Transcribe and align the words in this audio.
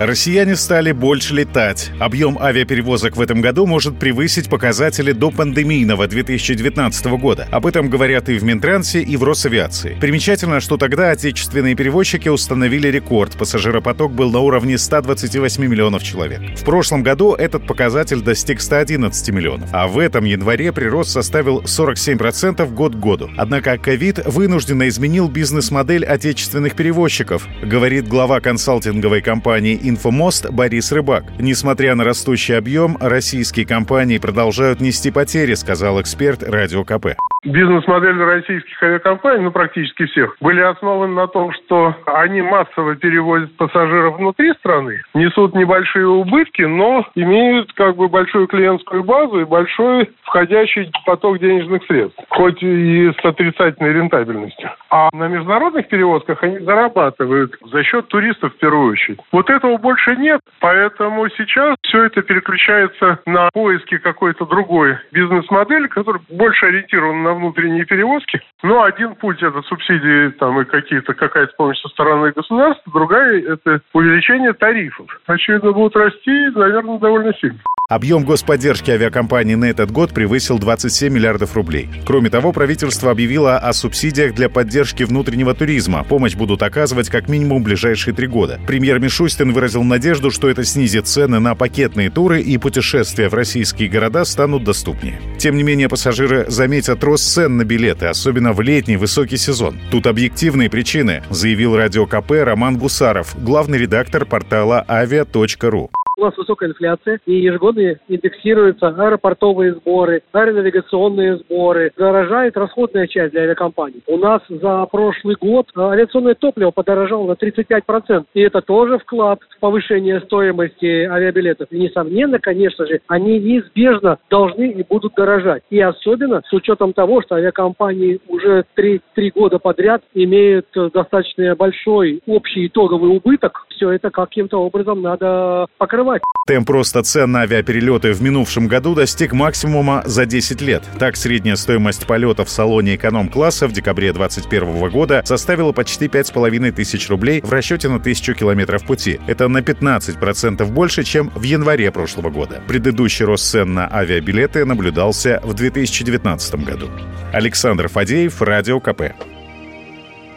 Россияне 0.00 0.54
стали 0.54 0.92
больше 0.92 1.34
летать. 1.34 1.90
Объем 1.98 2.38
авиаперевозок 2.40 3.16
в 3.16 3.20
этом 3.20 3.40
году 3.40 3.66
может 3.66 3.98
превысить 3.98 4.48
показатели 4.48 5.10
до 5.10 5.32
пандемийного 5.32 6.06
2019 6.06 7.06
года. 7.18 7.48
Об 7.50 7.66
этом 7.66 7.90
говорят 7.90 8.28
и 8.28 8.38
в 8.38 8.44
Минтрансе, 8.44 9.02
и 9.02 9.16
в 9.16 9.24
Росавиации. 9.24 9.96
Примечательно, 10.00 10.60
что 10.60 10.76
тогда 10.76 11.10
отечественные 11.10 11.74
перевозчики 11.74 12.28
установили 12.28 12.86
рекорд. 12.86 13.36
Пассажиропоток 13.36 14.12
был 14.12 14.30
на 14.30 14.38
уровне 14.38 14.78
128 14.78 15.66
миллионов 15.66 16.04
человек. 16.04 16.42
В 16.56 16.62
прошлом 16.62 17.02
году 17.02 17.34
этот 17.34 17.66
показатель 17.66 18.20
достиг 18.20 18.60
111 18.60 19.30
миллионов. 19.30 19.68
А 19.72 19.88
в 19.88 19.98
этом 19.98 20.24
январе 20.26 20.72
прирост 20.72 21.10
составил 21.10 21.62
47% 21.62 22.72
год 22.72 22.94
к 22.94 22.98
году. 23.00 23.30
Однако 23.36 23.76
ковид 23.78 24.24
вынужденно 24.26 24.88
изменил 24.88 25.28
бизнес-модель 25.28 26.04
отечественных 26.04 26.76
перевозчиков, 26.76 27.48
говорит 27.64 28.06
глава 28.06 28.38
консалтинговой 28.38 29.22
компании 29.22 29.87
«Инфомост» 29.88 30.50
Борис 30.50 30.92
Рыбак. 30.92 31.24
Несмотря 31.38 31.94
на 31.94 32.04
растущий 32.04 32.56
объем, 32.56 32.96
российские 33.00 33.66
компании 33.66 34.18
продолжают 34.18 34.80
нести 34.80 35.10
потери, 35.10 35.54
сказал 35.54 36.00
эксперт 36.00 36.42
Радио 36.42 36.84
КП. 36.84 37.16
Бизнес-модель 37.44 38.20
российских 38.20 38.82
авиакомпаний, 38.82 39.44
ну 39.44 39.52
практически 39.52 40.06
всех, 40.06 40.36
были 40.40 40.60
основаны 40.60 41.14
на 41.14 41.28
том, 41.28 41.52
что 41.52 41.94
они 42.06 42.42
массово 42.42 42.96
перевозят 42.96 43.56
пассажиров 43.56 44.16
внутри 44.16 44.52
страны, 44.54 45.02
несут 45.14 45.54
небольшие 45.54 46.06
убытки, 46.06 46.62
но 46.62 47.06
имеют 47.14 47.72
как 47.74 47.96
бы 47.96 48.08
большую 48.08 48.48
клиентскую 48.48 49.04
базу 49.04 49.40
и 49.40 49.44
большой 49.44 50.10
входящий 50.22 50.90
поток 51.06 51.38
денежных 51.38 51.84
средств, 51.84 52.20
хоть 52.30 52.60
и 52.62 53.12
с 53.12 53.24
отрицательной 53.24 53.92
рентабельностью. 53.92 54.70
А 54.90 55.08
на 55.12 55.28
международных 55.28 55.86
перевозках 55.88 56.42
они 56.42 56.58
зарабатывают 56.58 57.54
за 57.70 57.84
счет 57.84 58.08
туристов 58.08 58.52
в 58.52 58.58
первую 58.58 58.92
очередь. 58.92 59.20
Вот 59.30 59.48
этого 59.48 59.76
больше 59.76 60.16
нет, 60.16 60.40
поэтому 60.60 61.28
сейчас 61.30 61.76
все 61.82 62.04
это 62.04 62.22
переключается 62.22 63.20
на 63.26 63.48
поиски 63.52 63.98
какой-то 63.98 64.44
другой 64.44 64.98
бизнес-модели, 65.12 65.86
которая 65.86 66.22
больше 66.28 66.66
ориентирована 66.66 67.27
на 67.28 67.34
внутренние 67.34 67.84
перевозки. 67.84 68.40
Но 68.62 68.82
один 68.82 69.14
путь 69.14 69.42
это 69.42 69.60
субсидии 69.62 70.30
там 70.30 70.60
и 70.60 70.64
какие-то 70.64 71.14
какая-то 71.14 71.52
помощь 71.56 71.80
со 71.80 71.88
стороны 71.88 72.32
государства, 72.32 72.92
другая 72.92 73.40
это 73.42 73.80
увеличение 73.92 74.52
тарифов. 74.52 75.06
Очевидно, 75.26 75.72
будут 75.72 75.96
расти, 75.96 76.48
наверное, 76.54 76.98
довольно 76.98 77.34
сильно. 77.34 77.58
Объем 77.88 78.22
господдержки 78.22 78.90
авиакомпаний 78.90 79.54
на 79.54 79.64
этот 79.64 79.90
год 79.90 80.12
превысил 80.12 80.58
27 80.58 81.10
миллиардов 81.10 81.54
рублей. 81.54 81.88
Кроме 82.04 82.28
того, 82.28 82.52
правительство 82.52 83.10
объявило 83.10 83.56
о 83.56 83.72
субсидиях 83.72 84.34
для 84.34 84.50
поддержки 84.50 85.04
внутреннего 85.04 85.54
туризма. 85.54 86.04
Помощь 86.04 86.34
будут 86.34 86.62
оказывать 86.62 87.08
как 87.08 87.30
минимум 87.30 87.62
ближайшие 87.62 88.12
три 88.14 88.26
года. 88.26 88.60
Премьер 88.66 88.98
Мишустин 88.98 89.54
выразил 89.54 89.82
надежду, 89.84 90.30
что 90.30 90.50
это 90.50 90.64
снизит 90.64 91.06
цены 91.06 91.38
на 91.38 91.54
пакетные 91.54 92.10
туры 92.10 92.42
и 92.42 92.58
путешествия 92.58 93.30
в 93.30 93.34
российские 93.34 93.88
города 93.88 94.26
станут 94.26 94.64
доступнее. 94.64 95.18
Тем 95.38 95.56
не 95.56 95.62
менее, 95.62 95.88
пассажиры 95.88 96.44
заметят 96.46 97.02
рост 97.02 97.24
цен 97.32 97.56
на 97.56 97.64
билеты, 97.64 98.04
особенно 98.04 98.52
в 98.52 98.60
летний 98.60 98.98
высокий 98.98 99.38
сезон. 99.38 99.78
Тут 99.90 100.06
объективные 100.06 100.68
причины, 100.68 101.22
заявил 101.30 101.74
радио 101.74 102.04
КП 102.04 102.32
Роман 102.32 102.76
Гусаров, 102.76 103.34
главный 103.42 103.78
редактор 103.78 104.26
портала 104.26 104.84
avia.ru. 104.86 105.88
У 106.18 106.24
нас 106.24 106.36
высокая 106.36 106.68
инфляция, 106.70 107.20
и 107.26 107.34
ежегодно 107.34 107.94
индексируются 108.08 108.88
аэропортовые 108.88 109.74
сборы, 109.74 110.22
аэронавигационные 110.32 111.36
сборы. 111.36 111.92
Дорожает 111.96 112.56
расходная 112.56 113.06
часть 113.06 113.30
для 113.30 113.42
авиакомпаний. 113.42 114.02
У 114.08 114.16
нас 114.16 114.42
за 114.48 114.84
прошлый 114.86 115.36
год 115.40 115.68
авиационное 115.76 116.34
топливо 116.34 116.72
подорожало 116.72 117.28
на 117.28 117.32
35%. 117.32 118.24
И 118.34 118.40
это 118.40 118.60
тоже 118.62 118.98
вклад 118.98 119.38
в 119.48 119.60
повышение 119.60 120.20
стоимости 120.22 121.04
авиабилетов. 121.04 121.68
И, 121.70 121.78
несомненно, 121.78 122.40
конечно 122.40 122.84
же, 122.84 123.00
они 123.06 123.38
неизбежно 123.38 124.18
должны 124.28 124.72
и 124.72 124.82
будут 124.82 125.14
дорожать. 125.14 125.62
И 125.70 125.80
особенно 125.80 126.42
с 126.44 126.52
учетом 126.52 126.94
того, 126.94 127.22
что 127.22 127.36
авиакомпании 127.36 128.18
уже 128.26 128.64
три, 128.74 129.00
три 129.14 129.30
года 129.30 129.60
подряд 129.60 130.02
имеют 130.14 130.66
достаточно 130.74 131.54
большой 131.54 132.20
общий 132.26 132.66
итоговый 132.66 133.16
убыток. 133.16 133.67
Все 133.78 133.92
это 133.92 134.10
каким-то 134.10 134.60
образом 134.60 135.02
надо 135.02 135.68
покрывать. 135.78 136.20
Темп 136.48 136.70
роста 136.70 137.04
цен 137.04 137.30
на 137.30 137.42
авиаперелеты 137.42 138.12
в 138.12 138.20
минувшем 138.20 138.66
году 138.66 138.96
достиг 138.96 139.32
максимума 139.32 140.02
за 140.04 140.26
10 140.26 140.60
лет. 140.62 140.82
Так, 140.98 141.14
средняя 141.14 141.54
стоимость 141.54 142.04
полета 142.04 142.44
в 142.44 142.50
салоне 142.50 142.96
эконом-класса 142.96 143.68
в 143.68 143.72
декабре 143.72 144.12
2021 144.12 144.90
года 144.90 145.22
составила 145.24 145.70
почти 145.70 146.06
5,5 146.06 146.72
тысяч 146.72 147.08
рублей 147.08 147.40
в 147.40 147.52
расчете 147.52 147.88
на 147.88 148.00
тысячу 148.00 148.34
километров 148.34 148.84
пути. 148.84 149.20
Это 149.28 149.46
на 149.46 149.58
15% 149.58 150.64
больше, 150.72 151.04
чем 151.04 151.30
в 151.36 151.42
январе 151.44 151.92
прошлого 151.92 152.30
года. 152.30 152.60
Предыдущий 152.66 153.26
рост 153.26 153.48
цен 153.48 153.74
на 153.74 153.88
авиабилеты 153.94 154.64
наблюдался 154.64 155.40
в 155.44 155.54
2019 155.54 156.64
году. 156.64 156.88
Александр 157.32 157.86
Фадеев, 157.86 158.42
Радио 158.42 158.80
КП. 158.80 159.12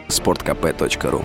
Спорткп.ру 0.06 1.24